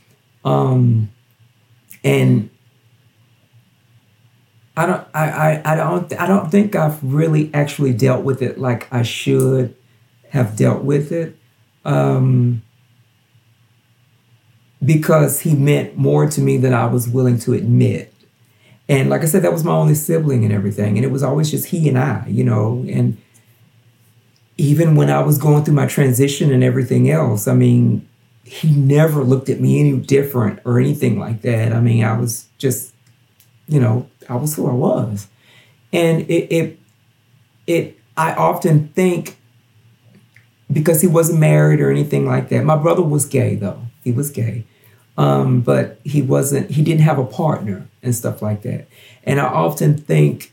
[0.46, 1.10] Um,
[2.02, 2.48] and
[4.78, 8.58] I don't I, I, I don't I don't think I've really actually dealt with it
[8.58, 9.74] like I should
[10.30, 11.36] have dealt with it.
[11.84, 12.62] Um,
[14.84, 18.14] because he meant more to me than I was willing to admit.
[18.88, 20.96] And like I said, that was my only sibling and everything.
[20.96, 22.84] And it was always just he and I, you know.
[22.88, 23.20] And
[24.58, 28.08] even when I was going through my transition and everything else, I mean,
[28.44, 31.72] he never looked at me any different or anything like that.
[31.72, 32.94] I mean, I was just,
[33.66, 35.28] you know, I was who I was.
[35.92, 36.78] And it, it,
[37.66, 39.36] it, I often think
[40.72, 42.64] because he wasn't married or anything like that.
[42.64, 43.80] My brother was gay though.
[44.04, 44.64] He was gay.
[45.16, 46.70] um, but he wasn't.
[46.70, 48.86] He didn't have a partner and stuff like that.
[49.24, 50.52] And I often think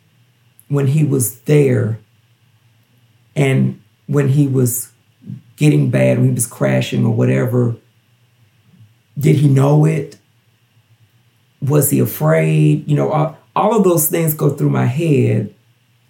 [0.69, 1.99] when he was there,
[3.35, 4.91] and when he was
[5.55, 7.75] getting bad, when he was crashing or whatever,
[9.17, 10.17] did he know it?
[11.61, 12.87] Was he afraid?
[12.89, 15.53] You know, all of those things go through my head,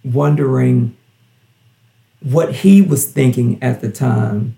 [0.03, 0.97] wondering
[2.21, 4.57] what he was thinking at the time.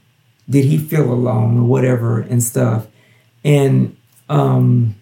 [0.50, 2.88] Did he feel alone or whatever and stuff?
[3.44, 3.98] And
[4.30, 4.96] um,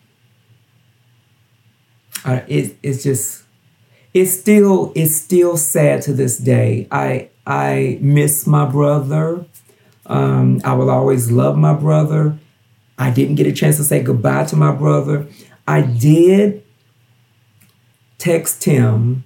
[2.26, 3.44] it, it's just
[4.14, 6.88] it's still it's still sad to this day.
[6.92, 9.46] I I miss my brother.
[10.08, 12.38] Um, I will always love my brother.
[12.98, 15.28] I didn't get a chance to say goodbye to my brother.
[15.68, 16.64] I did
[18.26, 19.24] text him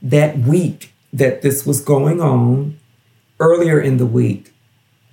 [0.00, 2.78] that week that this was going on
[3.40, 4.54] earlier in the week.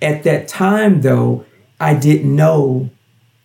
[0.00, 1.44] At that time, though,
[1.80, 2.88] I didn't know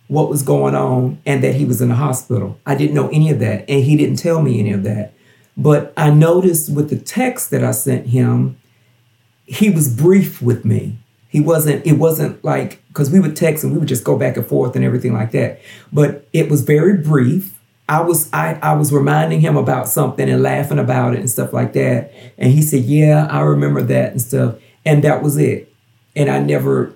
[0.06, 2.60] what was going on and that he was in the hospital.
[2.64, 5.14] I didn't know any of that, and he didn't tell me any of that.
[5.56, 8.58] But I noticed with the text that I sent him,
[9.46, 10.98] he was brief with me.
[11.28, 14.36] He wasn't, it wasn't like, because we would text and we would just go back
[14.36, 15.60] and forth and everything like that.
[15.92, 17.55] But it was very brief.
[17.88, 21.52] I was I, I was reminding him about something and laughing about it and stuff
[21.52, 22.12] like that.
[22.36, 24.56] And he said, Yeah, I remember that and stuff.
[24.84, 25.72] And that was it.
[26.14, 26.94] And I never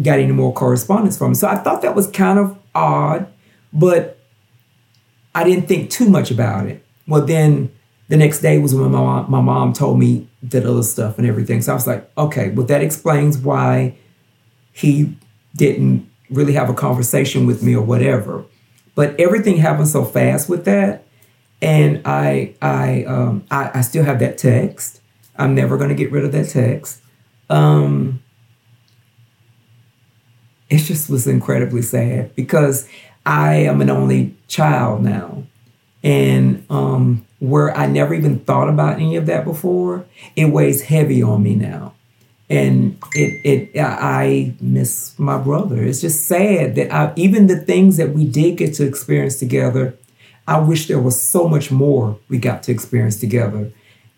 [0.00, 1.34] got any more correspondence from him.
[1.34, 3.26] So I thought that was kind of odd,
[3.72, 4.18] but
[5.34, 6.84] I didn't think too much about it.
[7.06, 7.72] Well, then
[8.08, 11.26] the next day was when my mom, my mom told me that other stuff and
[11.26, 11.62] everything.
[11.62, 13.94] So I was like, okay, well, that explains why
[14.72, 15.16] he
[15.54, 18.44] didn't really have a conversation with me or whatever.
[18.94, 21.04] But everything happened so fast with that.
[21.62, 25.00] And I I um I, I still have that text.
[25.36, 27.00] I'm never gonna get rid of that text.
[27.48, 28.22] Um
[30.70, 32.88] it just was incredibly sad because
[33.26, 35.42] I am an only child now.
[36.02, 41.22] And um, where I never even thought about any of that before, it weighs heavy
[41.22, 41.94] on me now.
[42.50, 45.80] And it, it, I miss my brother.
[45.84, 49.96] It's just sad that I, even the things that we did get to experience together,
[50.48, 53.70] I wish there was so much more we got to experience together.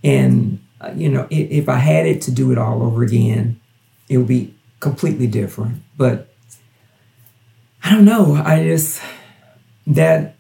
[0.03, 3.61] And, uh, you know, if, if I had it to do it all over again,
[4.09, 5.83] it would be completely different.
[5.99, 6.35] But
[7.85, 8.35] I don't know.
[8.35, 9.03] I just
[9.87, 10.37] that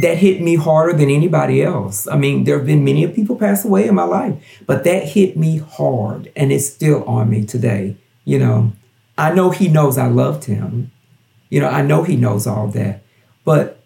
[0.00, 2.06] that hit me harder than anybody else.
[2.08, 4.34] I mean, there have been many people pass away in my life,
[4.66, 7.96] but that hit me hard and it's still on me today.
[8.24, 8.72] You know,
[9.18, 10.90] I know he knows I loved him.
[11.50, 13.02] You know, I know he knows all that.
[13.44, 13.82] But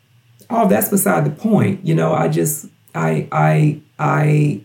[0.48, 1.84] all that's beside the point.
[1.84, 4.60] You know, I just I I I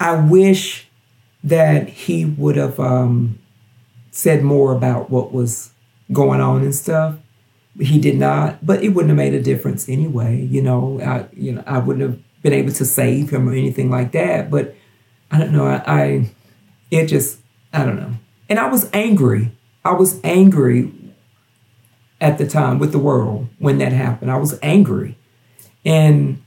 [0.00, 0.88] I wish
[1.44, 3.38] that he would have um
[4.10, 5.72] said more about what was
[6.12, 7.16] going on and stuff.
[7.78, 10.40] He did not, but it wouldn't have made a difference anyway.
[10.40, 13.90] You know, I you know I wouldn't have been able to save him or anything
[13.90, 14.50] like that.
[14.50, 14.74] But
[15.30, 15.66] I don't know.
[15.66, 16.30] I, I
[16.90, 17.40] it just
[17.72, 18.12] I don't know.
[18.48, 19.52] And I was angry.
[19.84, 20.92] I was angry
[22.20, 24.30] at the time with the world when that happened.
[24.30, 25.16] I was angry,
[25.84, 26.42] and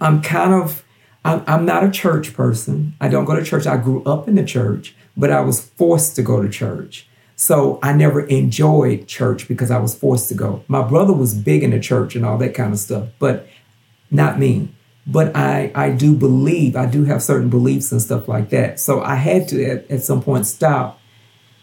[0.00, 0.84] I'm kind of
[1.24, 2.94] I'm, I'm not a church person.
[3.00, 3.66] I don't go to church.
[3.66, 7.08] I grew up in the church, but I was forced to go to church.
[7.40, 10.64] So I never enjoyed church because I was forced to go.
[10.66, 13.46] My brother was big in the church and all that kind of stuff, but
[14.10, 14.74] not me.
[15.06, 18.80] But I, I do believe, I do have certain beliefs and stuff like that.
[18.80, 21.00] So I had to at, at some point stop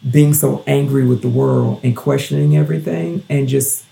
[0.10, 3.84] being so angry with the world and questioning everything and just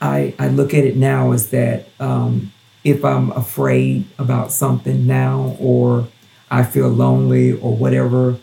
[0.00, 2.52] I, I look at it now as that um,
[2.84, 6.06] if I'm afraid about something now or
[6.52, 8.38] I feel lonely or whatever,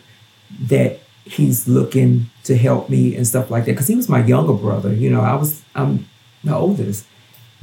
[0.60, 3.72] that he's looking to help me and stuff like that.
[3.72, 6.08] Because he was my younger brother, you know, I was I'm
[6.44, 7.06] the oldest,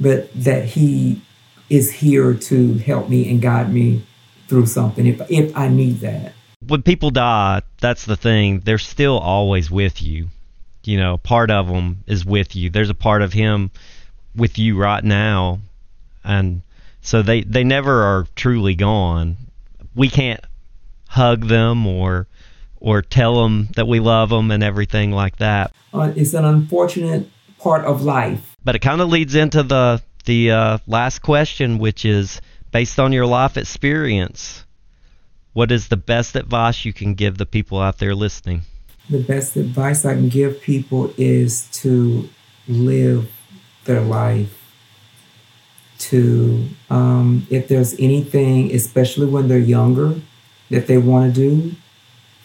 [0.00, 1.20] but that he
[1.68, 4.04] is here to help me and guide me
[4.48, 6.32] through something if if I need that.
[6.66, 8.60] When people die, that's the thing.
[8.60, 10.28] They're still always with you.
[10.84, 12.70] You know, part of them is with you.
[12.70, 13.70] There's a part of him
[14.36, 15.58] with you right now,
[16.24, 16.62] and
[17.02, 19.36] so they they never are truly gone.
[19.94, 20.40] We can't
[21.08, 22.26] hug them or
[22.80, 25.72] or tell them that we love them and everything like that.
[25.92, 28.56] Uh, it's an unfortunate part of life.
[28.64, 32.40] But it kind of leads into the the uh, last question, which is
[32.72, 34.64] based on your life experience.
[35.52, 38.62] What is the best advice you can give the people out there listening?
[39.08, 42.28] The best advice I can give people is to
[42.68, 43.30] live
[43.84, 44.52] their life
[45.98, 50.14] to um, if there's anything, especially when they're younger,
[50.70, 51.72] that they want to do,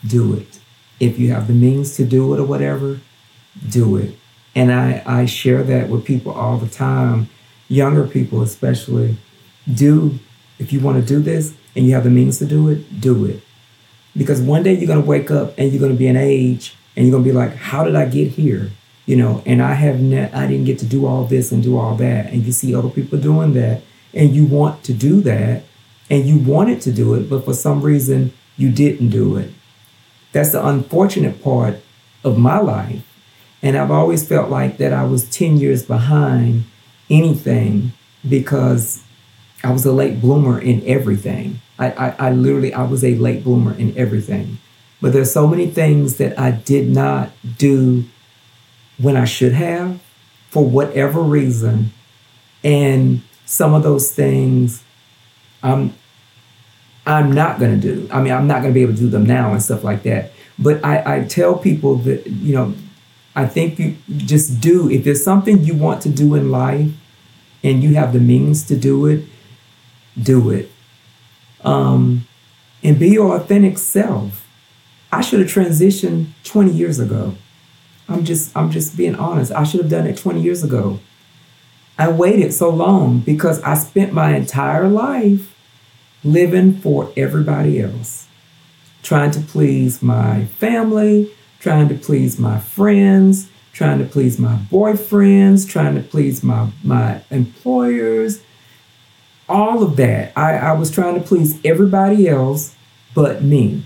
[0.05, 0.59] do it.
[0.99, 2.99] If you have the means to do it or whatever,
[3.69, 4.15] do it.
[4.55, 7.29] And I, I share that with people all the time,
[7.67, 9.17] younger people especially.
[9.71, 10.19] Do,
[10.59, 13.25] if you want to do this and you have the means to do it, do
[13.25, 13.41] it.
[14.15, 16.75] Because one day you're going to wake up and you're going to be an age
[16.95, 18.71] and you're going to be like, how did I get here?
[19.05, 21.77] You know, and I have ne- I didn't get to do all this and do
[21.77, 22.27] all that.
[22.27, 23.81] And you see other people doing that
[24.13, 25.63] and you want to do that
[26.09, 29.51] and you wanted to do it, but for some reason you didn't do it.
[30.31, 31.77] That's the unfortunate part
[32.23, 33.03] of my life.
[33.61, 36.63] And I've always felt like that I was 10 years behind
[37.09, 37.93] anything
[38.27, 39.03] because
[39.63, 41.61] I was a late bloomer in everything.
[41.77, 44.57] I, I, I, literally, I was a late bloomer in everything.
[45.01, 48.05] But there's so many things that I did not do
[48.97, 49.99] when I should have
[50.49, 51.91] for whatever reason.
[52.63, 54.83] And some of those things
[55.63, 55.93] I'm
[57.05, 58.07] I'm not gonna do.
[58.11, 60.31] I mean, I'm not gonna be able to do them now and stuff like that.
[60.59, 62.73] But I, I tell people that, you know,
[63.35, 64.89] I think you just do.
[64.89, 66.91] If there's something you want to do in life
[67.63, 69.25] and you have the means to do it,
[70.21, 70.69] do it.
[71.63, 72.27] Um,
[72.83, 74.47] and be your authentic self.
[75.11, 77.35] I should have transitioned 20 years ago.
[78.07, 79.51] I'm just I'm just being honest.
[79.51, 80.99] I should have done it 20 years ago.
[81.97, 85.50] I waited so long because I spent my entire life
[86.23, 88.27] living for everybody else,
[89.03, 95.67] trying to please my family, trying to please my friends, trying to please my boyfriends,
[95.67, 98.41] trying to please my, my employers,
[99.47, 100.31] all of that.
[100.35, 102.75] I, I was trying to please everybody else
[103.13, 103.83] but me.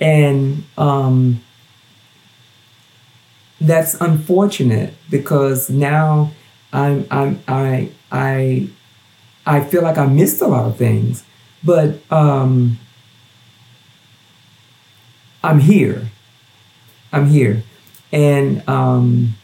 [0.00, 1.42] And um,
[3.60, 6.32] that's unfortunate because now
[6.72, 8.70] I'm, I'm, I, I,
[9.46, 11.24] I feel like I missed a lot of things,
[11.64, 12.78] but um,
[15.42, 16.10] I'm here.
[17.12, 17.64] I'm here,
[18.12, 19.34] and um,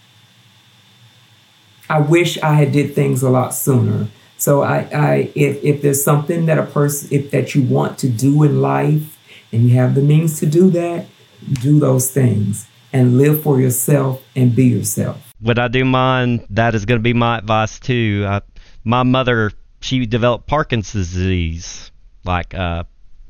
[1.90, 4.07] I wish I had did things a lot sooner.
[4.36, 8.09] So I, I if, if there's something that a person if that you want to
[8.09, 9.18] do in life
[9.51, 11.07] and you have the means to do that,
[11.55, 15.32] do those things and live for yourself and be yourself.
[15.40, 18.24] When I do mine, that is going to be my advice too.
[18.28, 18.42] I,
[18.84, 19.53] my mother,
[19.87, 21.93] she developed Parkinson's disease
[22.24, 22.84] like uh,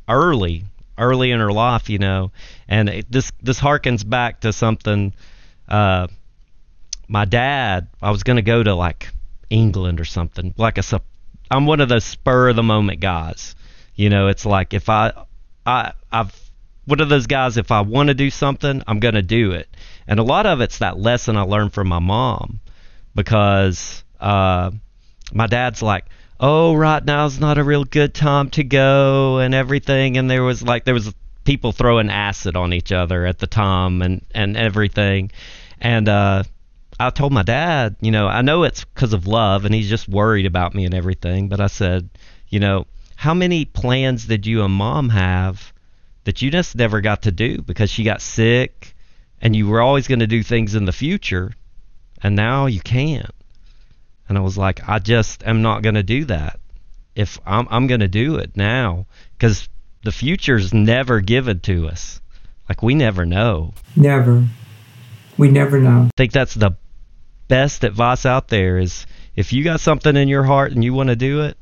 [0.08, 0.64] early,
[0.96, 2.32] early in her life, you know,
[2.66, 5.12] and it, this this harkens back to something.
[5.68, 6.06] Uh,
[7.08, 9.08] my dad, I was to go to like
[9.50, 11.00] England or something, like a.
[11.50, 13.54] I'm one of those spur of the moment guys.
[13.94, 15.12] You know, it's like if I,
[15.64, 16.34] I, I've
[16.86, 17.56] one of those guys.
[17.56, 19.68] If I want to do something, I'm to do it.
[20.08, 22.60] And a lot of it's that lesson I learned from my mom,
[23.14, 24.70] because uh,
[25.32, 26.06] my dad's like,
[26.40, 30.16] "Oh, right now's not a real good time to go," and everything.
[30.16, 31.14] And there was like there was
[31.44, 35.30] people throwing acid on each other at the time, and and everything.
[35.80, 36.42] And uh,
[36.98, 40.08] I told my dad, you know, I know it's because of love, and he's just
[40.08, 41.48] worried about me and everything.
[41.48, 42.08] But I said,
[42.48, 45.72] you know, how many plans did you and mom have?
[46.26, 48.94] that you just never got to do because she got sick
[49.40, 51.54] and you were always going to do things in the future
[52.20, 53.30] and now you can't.
[54.28, 56.58] And I was like, I just am not going to do that.
[57.14, 59.06] If I'm, I'm going to do it now
[59.38, 59.68] because
[60.04, 62.20] the future's never given to us.
[62.68, 63.72] Like we never know.
[63.94, 64.46] Never.
[65.38, 66.08] We never know.
[66.08, 66.72] I think that's the
[67.48, 69.06] best advice out there is
[69.36, 71.56] if you got something in your heart and you want to do it,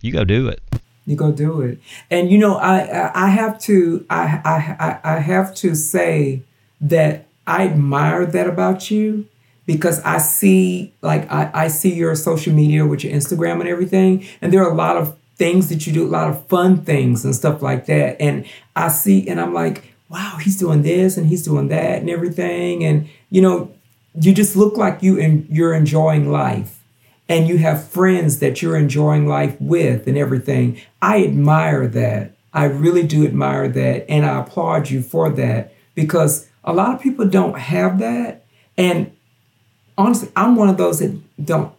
[0.00, 0.60] you go do it
[1.06, 1.78] you go do it
[2.10, 6.42] and you know i i have to i i i have to say
[6.80, 9.26] that i admire that about you
[9.66, 14.26] because i see like i, I see your social media with your instagram and everything
[14.40, 17.24] and there are a lot of things that you do a lot of fun things
[17.24, 18.46] and stuff like that and
[18.76, 22.84] i see and i'm like wow he's doing this and he's doing that and everything
[22.84, 23.72] and you know
[24.20, 26.80] you just look like you and you're enjoying life
[27.28, 30.80] and you have friends that you're enjoying life with and everything.
[31.00, 32.32] I admire that.
[32.52, 34.08] I really do admire that.
[34.08, 38.44] And I applaud you for that because a lot of people don't have that.
[38.76, 39.10] And
[39.96, 41.72] honestly, I'm one of those that don't,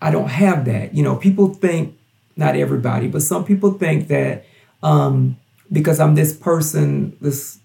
[0.00, 0.94] I don't have that.
[0.94, 1.96] You know, people think,
[2.36, 4.46] not everybody, but some people think that
[4.82, 5.36] um,
[5.70, 7.58] because I'm this person, this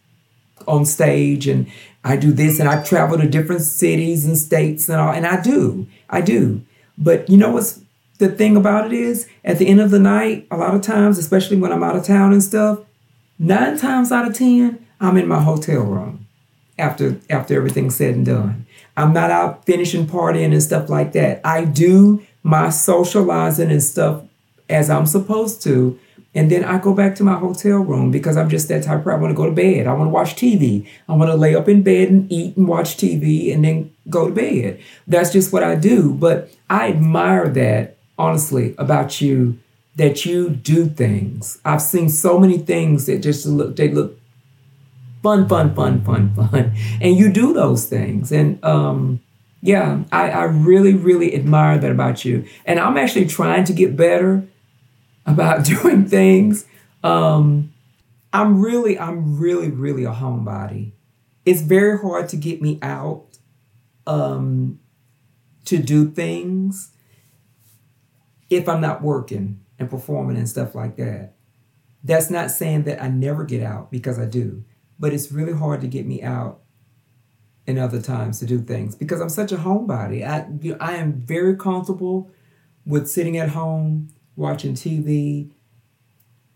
[0.68, 1.72] on stage and
[2.04, 5.42] I do this and I travel to different cities and states and all, and I
[5.42, 6.62] do, I do.
[6.98, 7.82] But you know what's
[8.18, 11.18] the thing about it is, at the end of the night, a lot of times,
[11.18, 12.80] especially when I'm out of town and stuff,
[13.38, 16.26] nine times out of ten, I'm in my hotel room
[16.80, 18.66] after after everything's said and done.
[18.98, 21.40] I'm not out finishing partying and stuff like that.
[21.46, 24.24] I do my socializing and stuff
[24.70, 25.98] as I'm supposed to,
[26.38, 29.04] And then I go back to my hotel room because I'm just that type of
[29.06, 29.20] person.
[29.20, 29.88] I want to go to bed.
[29.88, 30.88] I want to watch TV.
[31.10, 34.28] I want to lay up in bed and eat and watch TV and then go
[34.28, 34.80] to bed.
[35.08, 36.14] That's just what I do.
[36.14, 39.58] But I admire that, honestly, about you,
[39.96, 41.60] that you do things.
[41.66, 44.20] I've seen so many things that just look, they look
[45.28, 46.74] fun, fun, fun, fun, fun.
[47.02, 48.32] And you do those things.
[48.32, 49.20] And um,
[49.62, 52.46] yeah, I, I really, really admire that about you.
[52.64, 54.48] And I'm actually trying to get better
[55.26, 56.66] about doing things.
[57.04, 57.74] Um,
[58.32, 60.94] I'm really, I'm really, really a homebody.
[61.44, 63.26] It's very hard to get me out
[64.06, 64.80] um,
[65.66, 66.92] to do things
[68.50, 71.34] if I'm not working and performing and stuff like that.
[72.02, 74.64] That's not saying that I never get out because I do,
[75.00, 76.62] but it's really hard to get me out
[77.66, 80.26] in other times to do things because I'm such a homebody.
[80.28, 82.32] I, you I am very comfortable
[82.86, 85.52] with sitting at home watching TV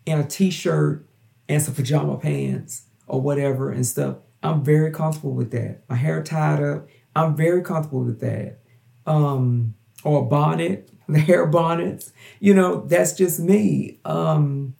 [0.06, 1.06] in a t-shirt
[1.48, 4.16] and some pajama pants or whatever and stuff.
[4.42, 5.82] I'm very comfortable with that.
[5.88, 6.88] My hair tied up.
[7.14, 8.60] I'm very comfortable with that.
[9.06, 9.74] Um,
[10.04, 12.12] or a bonnet, the hair bonnets.
[12.40, 14.00] You know, that's just me.
[14.04, 14.74] Um,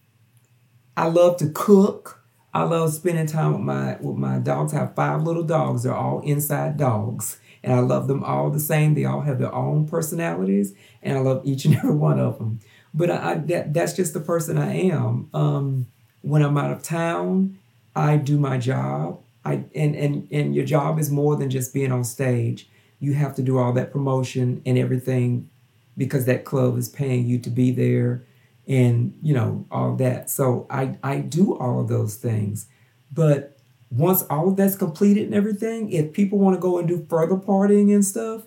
[0.97, 2.22] I love to cook.
[2.55, 4.75] I love spending time with my with my dogs.
[4.75, 5.83] I have five little dogs.
[5.83, 7.39] They're all inside dogs.
[7.65, 8.95] And I love them all the same.
[8.95, 10.75] They all have their own personalities.
[11.01, 12.61] And I love each and every one of them.
[12.93, 15.31] But I, I that, that's just the person I am.
[15.33, 15.87] Um,
[16.21, 17.59] when I'm out of town,
[17.97, 19.21] I do my job.
[19.45, 22.69] I and and and your job is more than just being on stage.
[23.01, 25.49] You have to do all that promotion and everything
[25.97, 28.25] because that club is paying you to be there
[28.67, 30.31] and you know all that.
[30.31, 32.67] So I I do all of those things.
[33.13, 33.59] But
[33.91, 37.37] once all of that's completed and everything, if people want to go and do further
[37.37, 38.43] partying and stuff,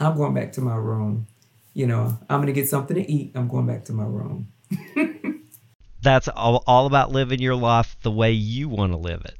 [0.00, 1.26] I'm going back to my room.
[1.74, 3.32] You know, I'm going to get something to eat.
[3.34, 4.48] I'm going back to my room.
[6.02, 9.36] That's all, all about living your life the way you want to live it.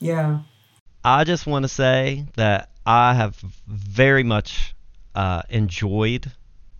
[0.00, 0.40] Yeah.
[1.04, 4.74] I just want to say that I have very much
[5.14, 6.30] uh, enjoyed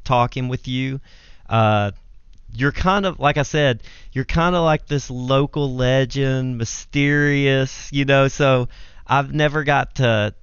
[0.05, 1.01] talking with you.
[1.49, 1.93] Uh,
[2.55, 3.83] you're kind of, like I said,
[4.13, 8.29] you're kind of like this local legend, mysterious, you know.
[8.29, 8.69] So
[9.07, 10.35] I've never got to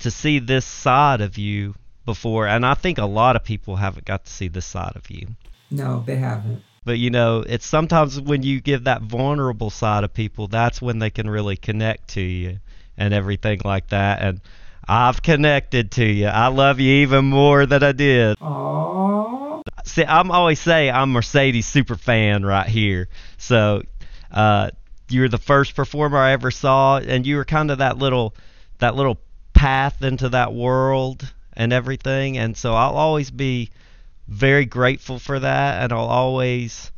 [0.00, 4.04] to see this side of you before, and I think a lot of people haven't
[4.04, 5.28] got to see this side of you.
[5.70, 6.62] No, they haven't.
[6.84, 10.98] But you know, it's sometimes when you give that vulnerable side of people, that's when
[10.98, 12.58] they can really connect to you
[12.96, 14.20] and everything like that.
[14.20, 14.40] And
[14.88, 16.26] I've connected to you.
[16.26, 18.36] I love you even more than I did.
[18.38, 19.51] Aww.
[19.84, 23.08] See, I'm always say I'm Mercedes super fan right here.
[23.38, 23.82] So,
[24.30, 24.70] uh,
[25.08, 28.34] you're the first performer I ever saw, and you were kind of that little,
[28.78, 29.20] that little
[29.52, 32.38] path into that world and everything.
[32.38, 33.70] And so I'll always be
[34.28, 36.90] very grateful for that, and I'll always,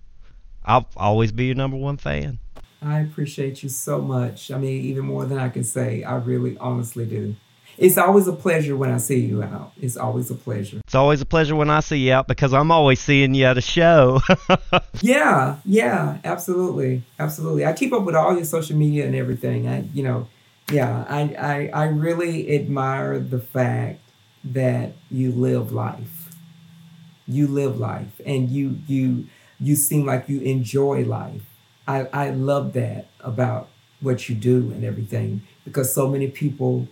[0.65, 2.39] I'll always be your number one fan.
[2.81, 4.51] I appreciate you so much.
[4.51, 6.05] I mean, even more than I can say.
[6.05, 7.35] I really, honestly do.
[7.77, 9.73] It's always a pleasure when I see you out.
[9.81, 10.81] It's always a pleasure.
[10.85, 13.59] It's always a pleasure when I see you out because I'm always seeing you at
[13.59, 14.21] a show.
[15.01, 17.67] yeah, yeah, absolutely, absolutely.
[17.67, 19.69] I keep up with all your social media and everything.
[19.69, 20.29] I, you know,
[20.71, 24.01] yeah, I, I, I really admire the fact
[24.45, 26.35] that you live life.
[27.27, 29.27] You live life, and you, you,
[29.59, 31.43] you seem like you enjoy life.
[31.89, 33.69] I, I love that about
[34.01, 36.87] what you do and everything because so many people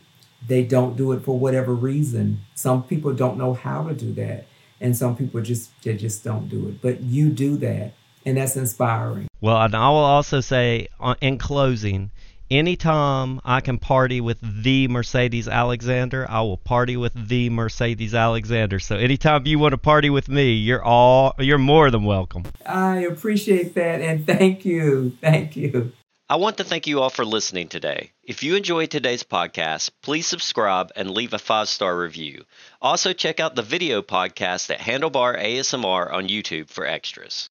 [0.47, 2.41] they don't do it for whatever reason.
[2.55, 4.47] Some people don't know how to do that,
[4.81, 6.81] and some people just they just don't do it.
[6.81, 7.93] But you do that,
[8.27, 9.29] and that's inspiring.
[9.41, 12.11] Well, and I will also say uh, in closing,
[12.51, 18.79] anytime I can party with the Mercedes Alexander, I will party with the Mercedes Alexander.
[18.79, 22.45] So anytime you want to party with me, you're all you're more than welcome.
[22.67, 25.17] I appreciate that and thank you.
[25.21, 25.93] Thank you.
[26.33, 28.13] I want to thank you all for listening today.
[28.25, 32.47] If you enjoyed today's podcast, please subscribe and leave a five star review.
[32.81, 37.51] Also, check out the video podcast at Handlebar ASMR on YouTube for extras.